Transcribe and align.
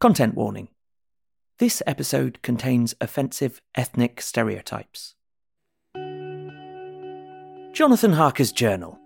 Content 0.00 0.36
warning. 0.36 0.68
This 1.58 1.82
episode 1.84 2.40
contains 2.42 2.94
offensive 3.00 3.60
ethnic 3.74 4.20
stereotypes. 4.20 5.16
Jonathan 7.72 8.12
Harker's 8.12 8.52
journal, 8.52 8.96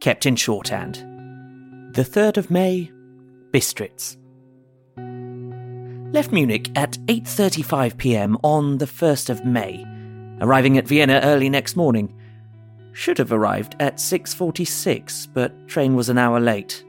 kept 0.00 0.26
in 0.26 0.36
shorthand. 0.36 0.96
The 1.94 2.02
3rd 2.02 2.36
of 2.36 2.50
May, 2.50 2.92
Bistritz. 3.50 4.18
Left 6.12 6.30
Munich 6.32 6.70
at 6.76 6.98
8:35 7.06 7.96
p.m. 7.96 8.36
on 8.44 8.76
the 8.76 8.84
1st 8.84 9.30
of 9.30 9.46
May, 9.46 9.86
arriving 10.42 10.76
at 10.76 10.86
Vienna 10.86 11.18
early 11.24 11.48
next 11.48 11.76
morning. 11.76 12.14
Should 12.92 13.16
have 13.16 13.32
arrived 13.32 13.74
at 13.80 13.96
6:46, 13.96 15.28
but 15.32 15.66
train 15.66 15.96
was 15.96 16.10
an 16.10 16.18
hour 16.18 16.40
late. 16.40 16.84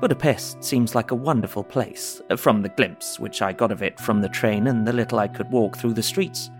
Budapest 0.00 0.62
seems 0.62 0.94
like 0.94 1.10
a 1.10 1.14
wonderful 1.14 1.64
place, 1.64 2.22
uh, 2.30 2.36
from 2.36 2.62
the 2.62 2.68
glimpse 2.70 3.18
which 3.18 3.42
I 3.42 3.52
got 3.52 3.72
of 3.72 3.82
it 3.82 3.98
from 4.00 4.20
the 4.20 4.28
train 4.28 4.66
and 4.66 4.86
the 4.86 4.92
little 4.92 5.18
I 5.18 5.28
could 5.28 5.50
walk 5.50 5.76
through 5.76 5.94
the 5.94 6.02
streets. 6.02 6.50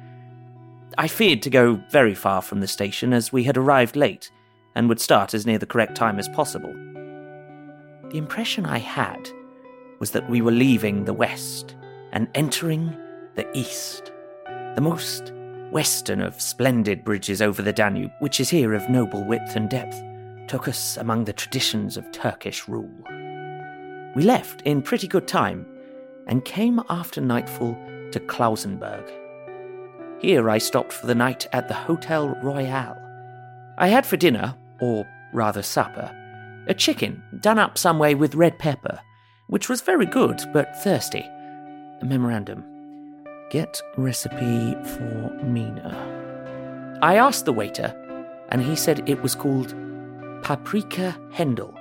I 0.98 1.09
feared 1.09 1.43
to 1.43 1.51
go 1.51 1.80
very 1.91 2.15
far 2.15 2.43
from 2.43 2.60
the 2.60 2.69
station 2.69 3.12
as 3.12 3.33
we 3.33 3.45
had 3.45 3.56
arrived 3.56 3.96
late 3.96 4.30
and 4.74 4.88
would 4.88 5.01
start 5.01 5.34
as 5.34 5.46
near 5.46 5.59
the 5.59 5.66
correct 5.66 5.95
time 5.95 6.19
as 6.19 6.29
possible. 6.29 6.73
The 8.10 8.19
impression 8.19 8.66
I 8.66 8.79
had 8.79 9.30
was 9.98 10.10
that 10.12 10.29
we 10.29 10.43
were 10.43 10.51
leaving 10.51 11.05
the 11.05 11.15
west 11.15 11.77
and 12.12 12.29
entering 12.34 12.96
the 13.37 13.48
east, 13.57 14.12
the 14.74 14.80
most 14.80 15.32
western 15.71 16.21
of 16.21 16.40
splendid 16.40 17.05
bridges 17.05 17.40
over 17.40 17.62
the 17.62 17.73
Danube, 17.73 18.12
which 18.18 18.40
is 18.40 18.51
here 18.51 18.74
of 18.74 18.88
noble 18.90 19.24
width 19.24 19.55
and 19.55 19.71
depth, 19.71 20.02
took 20.51 20.66
us 20.66 20.96
among 20.96 21.23
the 21.23 21.32
traditions 21.32 21.96
of 21.96 22.10
Turkish 22.10 22.66
rule. 22.66 22.90
We 24.16 24.24
left 24.24 24.62
in 24.62 24.82
pretty 24.82 25.06
good 25.06 25.29
time 25.29 25.65
and 26.26 26.45
came 26.45 26.82
after 26.90 27.20
nightfall 27.20 27.79
to 28.10 28.18
Klausenberg. 28.18 29.09
Here 30.21 30.51
I 30.51 30.59
stopped 30.59 30.93
for 30.93 31.06
the 31.06 31.15
night 31.15 31.46
at 31.52 31.68
the 31.68 31.74
Hotel 31.74 32.37
Royal. 32.43 32.96
I 33.78 33.87
had 33.87 34.04
for 34.04 34.16
dinner, 34.16 34.56
or 34.80 35.06
rather 35.32 35.62
supper, 35.62 36.10
a 36.66 36.74
chicken 36.74 37.23
done 37.38 37.60
up 37.60 37.78
some 37.78 38.01
way 38.01 38.16
with 38.16 38.34
red 38.34 38.59
pepper, 38.59 38.98
which 39.46 39.68
was 39.68 39.82
very 39.82 40.04
good 40.04 40.43
but 40.52 40.76
thirsty. 40.82 41.24
A 42.01 42.04
memorandum. 42.04 42.65
Get 43.51 43.80
recipe 43.96 44.74
for 44.96 45.30
Mina. 45.45 46.98
I 47.02 47.18
asked 47.18 47.45
the 47.45 47.52
waiter, 47.52 47.95
and 48.48 48.60
he 48.60 48.74
said 48.74 49.09
it 49.09 49.23
was 49.23 49.37
called 49.37 49.76
paprika 50.43 51.16
hendel, 51.33 51.74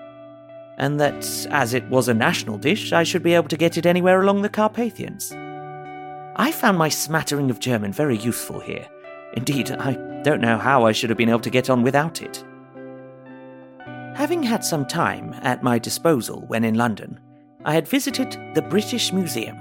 and 0.78 1.00
that 1.00 1.48
as 1.52 1.74
it 1.74 1.88
was 1.90 2.08
a 2.08 2.14
national 2.14 2.58
dish, 2.58 2.94
I 2.94 3.04
should 3.04 3.24
be 3.24 3.34
able 3.34 3.50
to 3.50 3.58
get 3.58 3.78
it 3.78 3.86
anywhere 3.86 4.22
along 4.22 4.42
the 4.42 4.50
Carpathians. 4.50 5.32
I 6.36 6.52
found 6.54 6.78
my 6.78 6.90
smattering 6.90 7.50
of 7.50 7.60
German 7.60 7.92
very 7.92 8.18
useful 8.18 8.60
here. 8.60 8.88
Indeed, 9.34 9.72
I 9.72 9.94
don't 10.24 10.42
know 10.42 10.58
how 10.58 10.86
I 10.86 10.92
should 10.92 11.10
have 11.10 11.18
been 11.18 11.30
able 11.30 11.40
to 11.42 11.50
get 11.50 11.70
on 11.70 11.84
without 11.84 12.22
it. 12.22 12.44
Having 14.16 14.44
had 14.44 14.64
some 14.64 14.86
time 14.86 15.34
at 15.42 15.64
my 15.64 15.80
disposal 15.80 16.46
when 16.48 16.64
in 16.64 16.76
London, 16.76 17.20
I 17.66 17.74
had 17.74 17.88
visited 17.88 18.38
the 18.54 18.62
British 18.62 19.12
Museum 19.12 19.58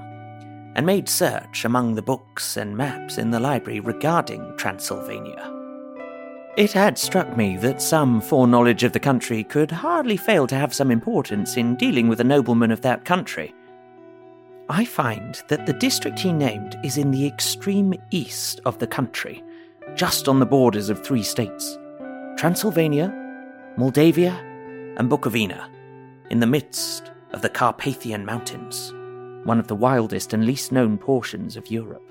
and 0.76 0.86
made 0.86 1.08
search 1.08 1.64
among 1.64 1.94
the 1.94 2.02
books 2.02 2.56
and 2.56 2.76
maps 2.76 3.18
in 3.18 3.30
the 3.30 3.40
library 3.40 3.80
regarding 3.80 4.56
Transylvania. 4.56 5.57
It 6.58 6.72
had 6.72 6.98
struck 6.98 7.36
me 7.36 7.56
that 7.58 7.80
some 7.80 8.20
foreknowledge 8.20 8.82
of 8.82 8.92
the 8.92 8.98
country 8.98 9.44
could 9.44 9.70
hardly 9.70 10.16
fail 10.16 10.44
to 10.48 10.56
have 10.56 10.74
some 10.74 10.90
importance 10.90 11.56
in 11.56 11.76
dealing 11.76 12.08
with 12.08 12.18
a 12.18 12.24
nobleman 12.24 12.72
of 12.72 12.80
that 12.80 13.04
country. 13.04 13.54
I 14.68 14.84
find 14.84 15.40
that 15.46 15.66
the 15.66 15.72
district 15.72 16.18
he 16.18 16.32
named 16.32 16.76
is 16.82 16.98
in 16.98 17.12
the 17.12 17.24
extreme 17.28 17.94
east 18.10 18.60
of 18.64 18.80
the 18.80 18.88
country, 18.88 19.44
just 19.94 20.26
on 20.26 20.40
the 20.40 20.46
borders 20.46 20.90
of 20.90 21.06
three 21.06 21.22
states 21.22 21.78
Transylvania, 22.36 23.14
Moldavia, 23.76 24.34
and 24.96 25.08
Bukovina, 25.08 25.68
in 26.28 26.40
the 26.40 26.46
midst 26.48 27.12
of 27.30 27.40
the 27.40 27.48
Carpathian 27.48 28.24
Mountains, 28.24 28.92
one 29.46 29.60
of 29.60 29.68
the 29.68 29.76
wildest 29.76 30.32
and 30.32 30.44
least 30.44 30.72
known 30.72 30.98
portions 30.98 31.56
of 31.56 31.70
Europe. 31.70 32.07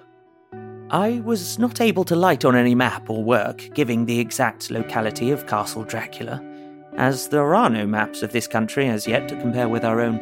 I 0.90 1.20
was 1.25 1.59
not 1.59 1.81
able 1.81 2.06
to 2.06 2.16
light 2.16 2.46
on 2.46 2.56
any 2.56 2.74
map 2.74 3.09
or 3.09 3.22
work 3.22 3.70
giving 3.74 4.06
the 4.06 4.20
exact 4.22 4.72
locality 4.72 5.31
of 5.31 5.46
Castle 5.46 5.84
Dracula, 5.84 6.42
as 6.96 7.28
there 7.28 7.53
are 7.53 7.70
no 7.70 7.86
maps 7.86 8.24
of 8.24 8.31
this 8.31 8.48
country 8.48 8.88
as 8.88 9.06
yet 9.06 9.28
to 9.28 9.40
compare 9.42 9.68
with 9.68 9.84
our 9.84 10.00
own 10.00 10.18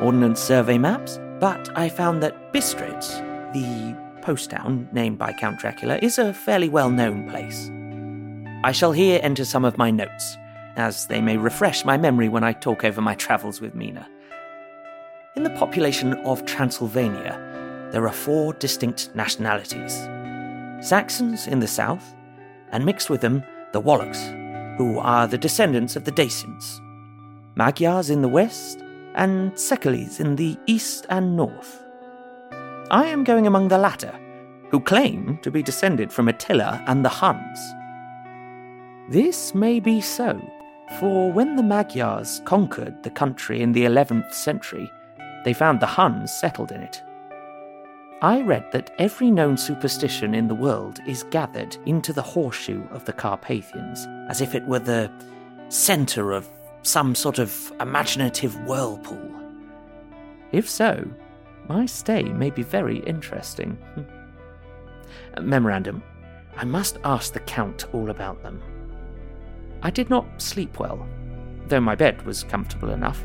Ordnance 0.00 0.40
Survey 0.40 0.78
maps, 0.78 1.20
but 1.40 1.68
I 1.76 1.90
found 1.90 2.22
that 2.22 2.54
Bistritz, 2.54 3.18
the 3.52 3.94
post 4.22 4.48
town 4.48 4.88
named 4.92 5.18
by 5.18 5.34
Count 5.34 5.58
Dracula, 5.58 5.98
is 6.00 6.16
a 6.16 6.32
fairly 6.32 6.70
well 6.70 6.88
known 6.88 7.28
place. 7.28 7.70
I 8.64 8.72
shall 8.72 8.92
here 8.92 9.20
enter 9.22 9.44
some 9.44 9.66
of 9.66 9.76
my 9.76 9.90
notes, 9.90 10.38
as 10.76 11.06
they 11.08 11.20
may 11.20 11.36
refresh 11.36 11.84
my 11.84 11.98
memory 11.98 12.30
when 12.30 12.44
I 12.44 12.54
talk 12.54 12.82
over 12.82 13.02
my 13.02 13.14
travels 13.14 13.60
with 13.60 13.74
Mina. 13.74 14.08
In 15.36 15.42
the 15.42 15.50
population 15.50 16.14
of 16.24 16.46
Transylvania, 16.46 17.44
there 17.92 18.06
are 18.06 18.12
four 18.12 18.52
distinct 18.54 19.10
nationalities 19.14 20.08
Saxons 20.80 21.48
in 21.48 21.58
the 21.58 21.66
south, 21.66 22.14
and 22.70 22.84
mixed 22.84 23.10
with 23.10 23.20
them 23.20 23.42
the 23.72 23.80
Wallachs, 23.80 24.22
who 24.76 24.98
are 24.98 25.26
the 25.26 25.38
descendants 25.38 25.96
of 25.96 26.04
the 26.04 26.12
Dacians, 26.12 26.80
Magyars 27.56 28.10
in 28.10 28.22
the 28.22 28.28
west, 28.28 28.78
and 29.14 29.52
Szekelys 29.54 30.20
in 30.20 30.36
the 30.36 30.56
east 30.66 31.06
and 31.08 31.36
north. 31.36 31.82
I 32.90 33.06
am 33.06 33.24
going 33.24 33.46
among 33.46 33.68
the 33.68 33.78
latter, 33.78 34.14
who 34.70 34.78
claim 34.78 35.38
to 35.42 35.50
be 35.50 35.62
descended 35.62 36.12
from 36.12 36.28
Attila 36.28 36.84
and 36.86 37.04
the 37.04 37.08
Huns. 37.08 37.58
This 39.10 39.54
may 39.54 39.80
be 39.80 40.00
so, 40.00 40.40
for 41.00 41.32
when 41.32 41.56
the 41.56 41.62
Magyars 41.62 42.40
conquered 42.44 43.02
the 43.02 43.10
country 43.10 43.60
in 43.62 43.72
the 43.72 43.84
11th 43.84 44.32
century, 44.32 44.88
they 45.44 45.52
found 45.52 45.80
the 45.80 45.86
Huns 45.86 46.32
settled 46.32 46.70
in 46.70 46.82
it. 46.82 47.02
I 48.20 48.40
read 48.40 48.72
that 48.72 48.92
every 48.98 49.30
known 49.30 49.56
superstition 49.56 50.34
in 50.34 50.48
the 50.48 50.54
world 50.54 50.98
is 51.06 51.22
gathered 51.30 51.76
into 51.86 52.12
the 52.12 52.22
horseshoe 52.22 52.82
of 52.90 53.04
the 53.04 53.12
Carpathians, 53.12 54.08
as 54.28 54.40
if 54.40 54.56
it 54.56 54.64
were 54.64 54.80
the 54.80 55.08
centre 55.68 56.32
of 56.32 56.48
some 56.82 57.14
sort 57.14 57.38
of 57.38 57.72
imaginative 57.78 58.56
whirlpool. 58.66 59.32
If 60.50 60.68
so, 60.68 61.08
my 61.68 61.86
stay 61.86 62.24
may 62.24 62.50
be 62.50 62.62
very 62.62 62.98
interesting. 63.00 63.72
Hmm. 63.94 65.46
Memorandum 65.48 66.02
I 66.56 66.64
must 66.64 66.98
ask 67.04 67.32
the 67.32 67.40
Count 67.40 67.86
all 67.94 68.10
about 68.10 68.42
them. 68.42 68.60
I 69.82 69.90
did 69.90 70.10
not 70.10 70.42
sleep 70.42 70.80
well, 70.80 71.06
though 71.68 71.80
my 71.80 71.94
bed 71.94 72.22
was 72.22 72.42
comfortable 72.42 72.90
enough, 72.90 73.24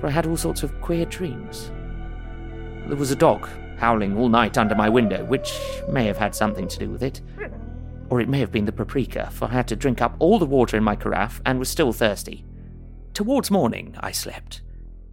for 0.00 0.06
I 0.06 0.10
had 0.10 0.24
all 0.24 0.38
sorts 0.38 0.62
of 0.62 0.80
queer 0.80 1.04
dreams. 1.04 1.70
There 2.86 2.96
was 2.96 3.10
a 3.10 3.16
dog 3.16 3.46
howling 3.78 4.16
all 4.16 4.28
night 4.28 4.58
under 4.58 4.74
my 4.74 4.88
window, 4.88 5.24
which 5.24 5.58
may 5.88 6.04
have 6.06 6.18
had 6.18 6.34
something 6.34 6.68
to 6.68 6.78
do 6.78 6.90
with 6.90 7.02
it. 7.02 7.20
Or 8.10 8.20
it 8.20 8.28
may 8.28 8.40
have 8.40 8.52
been 8.52 8.64
the 8.64 8.72
paprika, 8.72 9.30
for 9.30 9.46
I 9.46 9.52
had 9.52 9.68
to 9.68 9.76
drink 9.76 10.02
up 10.02 10.16
all 10.18 10.38
the 10.38 10.46
water 10.46 10.76
in 10.76 10.84
my 10.84 10.96
carafe 10.96 11.40
and 11.46 11.58
was 11.58 11.68
still 11.68 11.92
thirsty. 11.92 12.44
Towards 13.14 13.50
morning, 13.50 13.94
I 14.00 14.12
slept, 14.12 14.62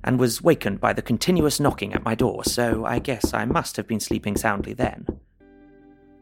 and 0.03 0.19
was 0.19 0.41
wakened 0.41 0.79
by 0.79 0.93
the 0.93 1.01
continuous 1.01 1.59
knocking 1.59 1.93
at 1.93 2.05
my 2.05 2.15
door, 2.15 2.43
so 2.43 2.85
I 2.85 2.99
guess 2.99 3.33
I 3.33 3.45
must 3.45 3.77
have 3.77 3.87
been 3.87 3.99
sleeping 3.99 4.37
soundly 4.37 4.73
then. 4.73 5.05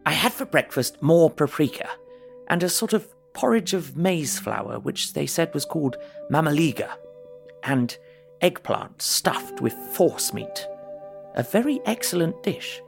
I 0.05 0.11
had 0.11 0.33
for 0.33 0.45
breakfast 0.45 1.01
more 1.01 1.29
paprika, 1.29 1.89
and 2.47 2.63
a 2.63 2.69
sort 2.69 2.93
of 2.93 3.07
porridge 3.33 3.73
of 3.73 3.97
maize 3.97 4.39
flour, 4.39 4.79
which 4.79 5.13
they 5.13 5.25
said 5.25 5.53
was 5.53 5.65
called 5.65 5.97
mamaliga, 6.29 6.91
and 7.63 7.97
eggplant 8.41 9.01
stuffed 9.01 9.61
with 9.61 9.73
force 9.73 10.33
meat 10.33 10.67
a 11.35 11.43
very 11.43 11.79
excellent 11.85 12.41
dish, 12.43 12.81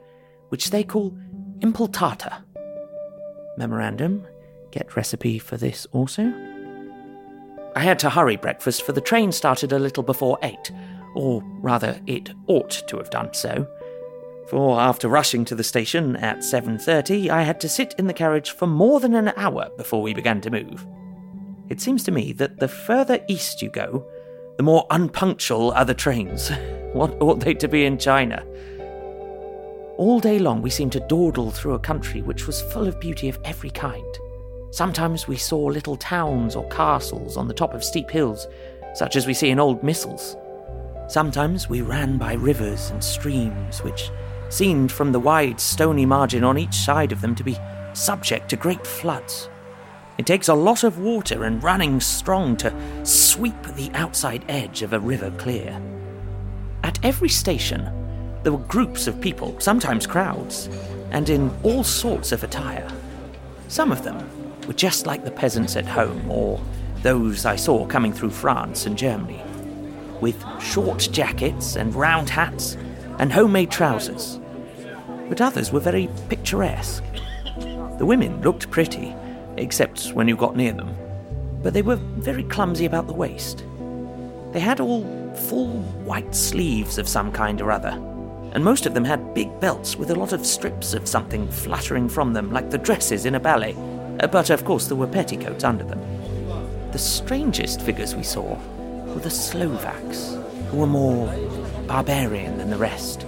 which 0.48 0.70
they 0.70 0.84
call 0.84 1.16
impultata. 1.60 2.42
Memorandum 3.56 4.26
get 4.70 4.96
recipe 4.96 5.38
for 5.38 5.56
this 5.56 5.86
also. 5.92 6.32
I 7.74 7.80
had 7.80 7.98
to 8.00 8.10
hurry 8.10 8.36
breakfast, 8.36 8.82
for 8.82 8.92
the 8.92 9.00
train 9.00 9.32
started 9.32 9.72
a 9.72 9.78
little 9.78 10.02
before 10.02 10.38
eight, 10.42 10.70
or 11.14 11.42
rather, 11.60 12.00
it 12.06 12.30
ought 12.46 12.82
to 12.88 12.96
have 12.98 13.10
done 13.10 13.32
so. 13.32 13.66
For 14.48 14.78
after 14.80 15.08
rushing 15.08 15.44
to 15.46 15.54
the 15.54 15.64
station 15.64 16.16
at 16.16 16.44
7:30, 16.44 17.30
I 17.30 17.42
had 17.42 17.60
to 17.60 17.68
sit 17.68 17.94
in 17.98 18.06
the 18.06 18.14
carriage 18.14 18.50
for 18.50 18.66
more 18.66 19.00
than 19.00 19.14
an 19.14 19.32
hour 19.36 19.70
before 19.76 20.02
we 20.02 20.14
began 20.14 20.40
to 20.42 20.50
move. 20.50 20.86
It 21.68 21.80
seems 21.80 22.04
to 22.04 22.12
me 22.12 22.32
that 22.34 22.60
the 22.60 22.68
further 22.68 23.18
east 23.28 23.60
you 23.60 23.70
go, 23.70 24.06
the 24.56 24.62
more 24.62 24.86
unpunctual 24.90 25.72
are 25.72 25.84
the 25.84 25.94
trains. 25.94 26.50
What 26.96 27.20
ought 27.20 27.40
they 27.40 27.52
to 27.52 27.68
be 27.68 27.84
in 27.84 27.98
China? 27.98 28.42
All 29.98 30.18
day 30.18 30.38
long 30.38 30.62
we 30.62 30.70
seemed 30.70 30.92
to 30.92 31.06
dawdle 31.08 31.50
through 31.50 31.74
a 31.74 31.78
country 31.78 32.22
which 32.22 32.46
was 32.46 32.62
full 32.72 32.88
of 32.88 32.98
beauty 32.98 33.28
of 33.28 33.38
every 33.44 33.68
kind. 33.68 34.18
Sometimes 34.70 35.28
we 35.28 35.36
saw 35.36 35.58
little 35.58 35.98
towns 35.98 36.56
or 36.56 36.66
castles 36.70 37.36
on 37.36 37.48
the 37.48 37.52
top 37.52 37.74
of 37.74 37.84
steep 37.84 38.10
hills, 38.10 38.46
such 38.94 39.14
as 39.14 39.26
we 39.26 39.34
see 39.34 39.50
in 39.50 39.60
old 39.60 39.82
missals. 39.82 40.38
Sometimes 41.06 41.68
we 41.68 41.82
ran 41.82 42.16
by 42.16 42.32
rivers 42.32 42.88
and 42.88 43.04
streams, 43.04 43.82
which 43.82 44.10
seemed 44.48 44.90
from 44.90 45.12
the 45.12 45.20
wide 45.20 45.60
stony 45.60 46.06
margin 46.06 46.44
on 46.44 46.56
each 46.56 46.76
side 46.76 47.12
of 47.12 47.20
them 47.20 47.34
to 47.34 47.44
be 47.44 47.58
subject 47.92 48.48
to 48.48 48.56
great 48.56 48.86
floods. 48.86 49.50
It 50.16 50.24
takes 50.24 50.48
a 50.48 50.54
lot 50.54 50.82
of 50.82 50.98
water 50.98 51.44
and 51.44 51.62
running 51.62 52.00
strong 52.00 52.56
to 52.56 52.74
sweep 53.04 53.62
the 53.74 53.90
outside 53.92 54.46
edge 54.48 54.80
of 54.80 54.94
a 54.94 54.98
river 54.98 55.30
clear. 55.32 55.78
At 56.96 57.04
every 57.04 57.28
station, 57.28 57.90
there 58.42 58.52
were 58.52 58.58
groups 58.58 59.06
of 59.06 59.20
people, 59.20 59.54
sometimes 59.60 60.06
crowds, 60.06 60.70
and 61.10 61.28
in 61.28 61.54
all 61.62 61.84
sorts 61.84 62.32
of 62.32 62.42
attire. 62.42 62.88
Some 63.68 63.92
of 63.92 64.02
them 64.02 64.26
were 64.66 64.72
just 64.72 65.04
like 65.04 65.22
the 65.22 65.30
peasants 65.30 65.76
at 65.76 65.84
home, 65.84 66.30
or 66.30 66.58
those 67.02 67.44
I 67.44 67.54
saw 67.54 67.86
coming 67.86 68.14
through 68.14 68.30
France 68.30 68.86
and 68.86 68.96
Germany, 68.96 69.42
with 70.22 70.42
short 70.58 71.06
jackets 71.12 71.76
and 71.76 71.94
round 71.94 72.30
hats 72.30 72.78
and 73.18 73.30
homemade 73.30 73.70
trousers. 73.70 74.40
But 75.28 75.42
others 75.42 75.72
were 75.72 75.80
very 75.80 76.08
picturesque. 76.30 77.04
The 77.98 78.06
women 78.06 78.40
looked 78.40 78.70
pretty, 78.70 79.14
except 79.58 80.12
when 80.14 80.28
you 80.28 80.36
got 80.36 80.56
near 80.56 80.72
them, 80.72 80.96
but 81.62 81.74
they 81.74 81.82
were 81.82 81.96
very 81.96 82.44
clumsy 82.44 82.86
about 82.86 83.06
the 83.06 83.12
waist. 83.12 83.64
They 84.52 84.60
had 84.60 84.80
all 84.80 85.25
full 85.36 85.82
white 86.04 86.34
sleeves 86.34 86.98
of 86.98 87.08
some 87.08 87.30
kind 87.30 87.60
or 87.60 87.70
other, 87.70 87.90
and 88.52 88.64
most 88.64 88.86
of 88.86 88.94
them 88.94 89.04
had 89.04 89.34
big 89.34 89.60
belts 89.60 89.96
with 89.96 90.10
a 90.10 90.14
lot 90.14 90.32
of 90.32 90.46
strips 90.46 90.94
of 90.94 91.06
something 91.06 91.46
fluttering 91.50 92.08
from 92.08 92.32
them, 92.32 92.50
like 92.50 92.70
the 92.70 92.78
dresses 92.78 93.26
in 93.26 93.34
a 93.34 93.40
ballet, 93.40 93.74
uh, 94.20 94.26
but 94.26 94.50
of 94.50 94.64
course 94.64 94.86
there 94.86 94.96
were 94.96 95.06
petticoats 95.06 95.64
under 95.64 95.84
them. 95.84 96.00
The 96.92 96.98
strangest 96.98 97.82
figures 97.82 98.14
we 98.14 98.22
saw 98.22 98.56
were 99.06 99.20
the 99.20 99.30
Slovaks, 99.30 100.36
who 100.70 100.78
were 100.78 100.86
more 100.86 101.26
barbarian 101.86 102.58
than 102.58 102.70
the 102.70 102.78
rest, 102.78 103.26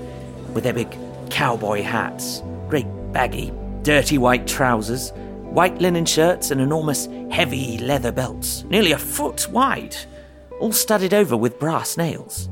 with 0.54 0.64
their 0.64 0.72
big 0.72 0.96
cowboy 1.30 1.82
hats, 1.82 2.42
great 2.68 2.86
baggy, 3.12 3.52
dirty 3.82 4.18
white 4.18 4.46
trousers, 4.46 5.10
white 5.44 5.78
linen 5.78 6.04
shirts, 6.04 6.50
and 6.50 6.60
enormous 6.60 7.08
heavy 7.30 7.78
leather 7.78 8.12
belts, 8.12 8.64
nearly 8.64 8.92
a 8.92 8.98
foot 8.98 9.48
wide, 9.50 9.96
all 10.60 10.72
studded 10.72 11.14
over 11.14 11.36
with 11.36 11.58
brass 11.58 11.96
nails. 11.96 12.48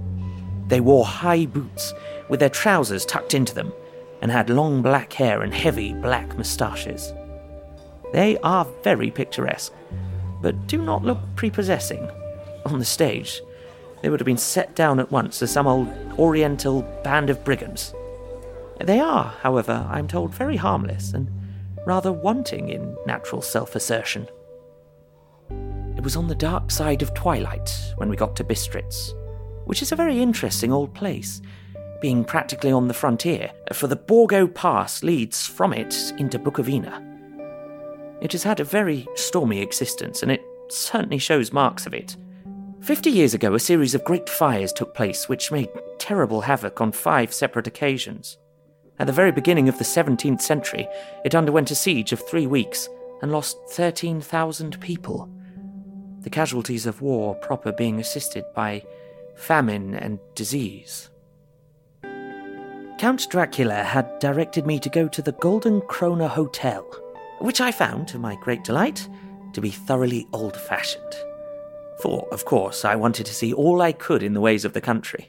They 0.68 0.80
wore 0.80 1.04
high 1.04 1.46
boots 1.46 1.92
with 2.28 2.40
their 2.40 2.48
trousers 2.48 3.04
tucked 3.04 3.34
into 3.34 3.54
them 3.54 3.72
and 4.20 4.30
had 4.30 4.50
long 4.50 4.82
black 4.82 5.12
hair 5.12 5.42
and 5.42 5.52
heavy 5.54 5.92
black 5.92 6.36
moustaches. 6.36 7.12
They 8.12 8.38
are 8.38 8.66
very 8.82 9.10
picturesque, 9.10 9.72
but 10.40 10.66
do 10.66 10.82
not 10.82 11.04
look 11.04 11.18
prepossessing. 11.36 12.10
On 12.64 12.78
the 12.78 12.84
stage, 12.84 13.42
they 14.02 14.08
would 14.08 14.20
have 14.20 14.26
been 14.26 14.36
set 14.36 14.74
down 14.74 15.00
at 15.00 15.10
once 15.10 15.42
as 15.42 15.50
some 15.50 15.66
old 15.66 15.88
oriental 16.18 16.82
band 17.04 17.30
of 17.30 17.44
brigands. 17.44 17.94
They 18.80 19.00
are, 19.00 19.34
however, 19.40 19.86
I'm 19.90 20.08
told, 20.08 20.34
very 20.34 20.56
harmless 20.56 21.12
and 21.12 21.30
rather 21.86 22.12
wanting 22.12 22.68
in 22.68 22.96
natural 23.06 23.40
self 23.40 23.74
assertion. 23.74 24.28
It 25.96 26.04
was 26.04 26.16
on 26.16 26.28
the 26.28 26.34
dark 26.34 26.70
side 26.70 27.02
of 27.02 27.14
twilight 27.14 27.74
when 27.96 28.08
we 28.08 28.16
got 28.16 28.36
to 28.36 28.44
Bistritz, 28.44 29.14
which 29.64 29.80
is 29.80 29.92
a 29.92 29.96
very 29.96 30.20
interesting 30.20 30.70
old 30.72 30.94
place, 30.94 31.40
being 32.02 32.22
practically 32.22 32.70
on 32.70 32.86
the 32.86 32.94
frontier, 32.94 33.50
for 33.72 33.86
the 33.86 33.96
Borgo 33.96 34.46
Pass 34.46 35.02
leads 35.02 35.46
from 35.46 35.72
it 35.72 36.12
into 36.18 36.38
Bukovina. 36.38 37.02
It 38.20 38.32
has 38.32 38.42
had 38.42 38.60
a 38.60 38.64
very 38.64 39.08
stormy 39.14 39.60
existence, 39.60 40.22
and 40.22 40.30
it 40.30 40.44
certainly 40.68 41.18
shows 41.18 41.52
marks 41.52 41.86
of 41.86 41.94
it. 41.94 42.16
Fifty 42.82 43.10
years 43.10 43.32
ago, 43.32 43.54
a 43.54 43.58
series 43.58 43.94
of 43.94 44.04
great 44.04 44.28
fires 44.28 44.72
took 44.72 44.94
place 44.94 45.28
which 45.28 45.50
made 45.50 45.70
terrible 45.98 46.42
havoc 46.42 46.80
on 46.80 46.92
five 46.92 47.32
separate 47.32 47.66
occasions. 47.66 48.36
At 48.98 49.06
the 49.06 49.12
very 49.12 49.32
beginning 49.32 49.68
of 49.68 49.78
the 49.78 49.84
17th 49.84 50.40
century, 50.40 50.88
it 51.24 51.34
underwent 51.34 51.70
a 51.70 51.74
siege 51.74 52.12
of 52.12 52.20
three 52.20 52.46
weeks 52.46 52.88
and 53.22 53.32
lost 53.32 53.58
13,000 53.70 54.80
people. 54.80 55.30
The 56.22 56.30
casualties 56.30 56.86
of 56.86 57.02
war 57.02 57.34
proper 57.34 57.72
being 57.72 58.00
assisted 58.00 58.44
by 58.54 58.84
famine 59.36 59.94
and 59.94 60.18
disease. 60.34 61.10
Count 62.98 63.28
Dracula 63.28 63.84
had 63.84 64.18
directed 64.18 64.66
me 64.66 64.78
to 64.80 64.88
go 64.88 65.06
to 65.08 65.20
the 65.20 65.32
Golden 65.32 65.82
Krone 65.82 66.26
Hotel, 66.26 66.82
which 67.40 67.60
I 67.60 67.70
found, 67.70 68.08
to 68.08 68.18
my 68.18 68.36
great 68.36 68.64
delight, 68.64 69.06
to 69.52 69.60
be 69.60 69.70
thoroughly 69.70 70.26
old 70.32 70.56
fashioned. 70.56 71.14
For, 72.00 72.26
of 72.32 72.44
course, 72.46 72.84
I 72.84 72.96
wanted 72.96 73.26
to 73.26 73.34
see 73.34 73.52
all 73.52 73.82
I 73.82 73.92
could 73.92 74.22
in 74.22 74.32
the 74.32 74.40
ways 74.40 74.64
of 74.64 74.72
the 74.72 74.80
country. 74.80 75.26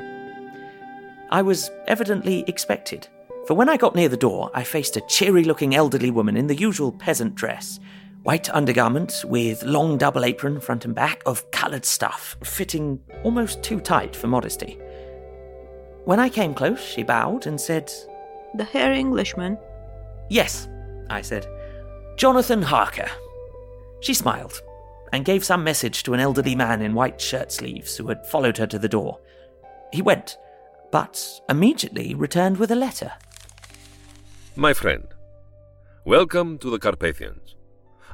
I 1.29 1.41
was 1.41 1.69
evidently 1.87 2.45
expected, 2.47 3.07
for 3.47 3.53
when 3.53 3.69
I 3.69 3.77
got 3.77 3.95
near 3.95 4.09
the 4.09 4.17
door, 4.17 4.49
I 4.53 4.63
faced 4.63 4.97
a 4.97 5.01
cheery 5.07 5.43
looking 5.43 5.75
elderly 5.75 6.11
woman 6.11 6.37
in 6.37 6.47
the 6.47 6.55
usual 6.55 6.91
peasant 6.91 7.35
dress 7.35 7.79
white 8.27 8.49
undergarment 8.49 9.23
with 9.25 9.63
long 9.63 9.97
double 9.97 10.25
apron 10.25 10.59
front 10.59 10.83
and 10.83 10.93
back 10.93 11.23
of 11.25 11.49
coloured 11.51 11.85
stuff, 11.85 12.35
fitting 12.43 12.99
almost 13.23 13.63
too 13.63 13.79
tight 13.79 14.13
for 14.13 14.27
modesty. 14.27 14.77
When 16.03 16.19
I 16.19 16.27
came 16.27 16.53
close, 16.53 16.83
she 16.83 17.03
bowed 17.03 17.47
and 17.47 17.59
said, 17.59 17.89
The 18.53 18.65
Herr 18.65 18.91
Englishman? 18.91 19.57
Yes, 20.29 20.67
I 21.09 21.21
said. 21.21 21.47
Jonathan 22.17 22.61
Harker. 22.61 23.09
She 24.01 24.13
smiled 24.13 24.61
and 25.13 25.23
gave 25.23 25.45
some 25.45 25.63
message 25.63 26.03
to 26.03 26.13
an 26.13 26.19
elderly 26.19 26.53
man 26.53 26.81
in 26.81 26.95
white 26.95 27.21
shirt 27.21 27.49
sleeves 27.53 27.95
who 27.95 28.09
had 28.09 28.27
followed 28.27 28.57
her 28.57 28.67
to 28.67 28.77
the 28.77 28.89
door. 28.89 29.21
He 29.93 30.01
went, 30.01 30.37
but 30.91 31.39
immediately 31.47 32.13
returned 32.13 32.57
with 32.57 32.71
a 32.71 32.75
letter. 32.75 33.13
My 34.57 34.73
friend, 34.73 35.07
welcome 36.03 36.57
to 36.57 36.69
the 36.69 36.77
Carpathians. 36.77 37.46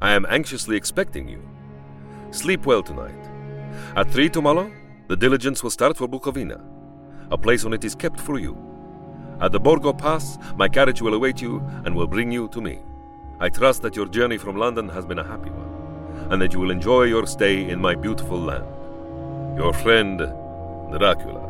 I 0.03 0.11
am 0.11 0.25
anxiously 0.29 0.75
expecting 0.75 1.29
you. 1.29 1.41
Sleep 2.31 2.65
well 2.65 2.83
tonight. 2.83 3.29
At 3.95 4.11
3 4.11 4.27
tomorrow, 4.27 4.69
the 5.07 5.15
diligence 5.15 5.63
will 5.63 5.69
start 5.69 5.95
for 5.95 6.09
Bukovina. 6.09 6.61
A 7.31 7.38
place 7.38 7.63
on 7.63 7.71
it 7.71 7.85
is 7.85 7.95
kept 7.95 8.19
for 8.19 8.38
you. 8.38 8.57
At 9.39 9.53
the 9.53 9.61
Borgo 9.61 9.94
Pass, 9.94 10.38
my 10.57 10.67
carriage 10.67 11.01
will 11.01 11.13
await 11.13 11.41
you 11.41 11.63
and 11.86 11.95
will 11.95 12.05
bring 12.05 12.33
you 12.33 12.50
to 12.50 12.60
me. 12.60 12.79
I 13.39 13.48
trust 13.48 13.81
that 13.83 13.95
your 13.95 14.07
journey 14.07 14.38
from 14.38 14.57
London 14.57 14.89
has 14.89 15.05
been 15.05 15.19
a 15.19 15.24
happy 15.24 15.51
one, 15.51 16.27
and 16.31 16.41
that 16.41 16.51
you 16.51 16.60
will 16.60 16.72
enjoy 16.72 17.03
your 17.03 17.25
stay 17.25 17.69
in 17.69 17.79
my 17.79 17.95
beautiful 17.95 18.38
land. 18.38 18.65
Your 19.57 19.72
friend, 19.72 20.19
Dracula. 21.00 21.50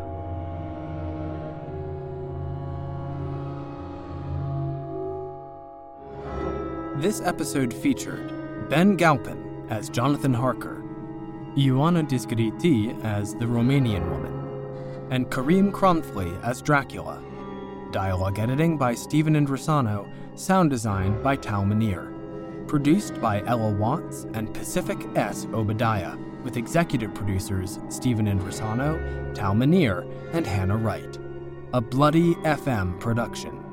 This 6.98 7.20
episode 7.20 7.74
featured 7.74 8.43
Ben 8.68 8.96
Galpin 8.96 9.66
as 9.68 9.90
Jonathan 9.90 10.32
Harker, 10.32 10.82
Ioana 11.56 11.98
Adăscăliței 11.98 12.96
as 13.02 13.34
the 13.34 13.44
Romanian 13.44 14.10
woman, 14.10 14.32
and 15.10 15.30
Karim 15.30 15.70
Kronfli 15.70 16.42
as 16.42 16.62
Dracula. 16.62 17.22
Dialogue 17.92 18.38
editing 18.38 18.78
by 18.78 18.94
Stephen 18.94 19.34
Indrisano, 19.34 20.08
sound 20.34 20.70
design 20.70 21.22
by 21.22 21.36
Tal 21.36 21.64
Minear. 21.64 22.10
Produced 22.66 23.20
by 23.20 23.42
Ella 23.46 23.70
Watts 23.70 24.26
and 24.32 24.52
Pacific 24.54 24.98
S. 25.14 25.46
Obadiah, 25.52 26.16
with 26.42 26.56
executive 26.56 27.12
producers 27.12 27.78
Stephen 27.90 28.26
Indrisano, 28.26 28.98
Tal 29.34 29.54
Minear, 29.54 30.06
and 30.32 30.46
Hannah 30.46 30.78
Wright. 30.78 31.18
A 31.74 31.80
Bloody 31.80 32.34
FM 32.36 32.98
production. 32.98 33.63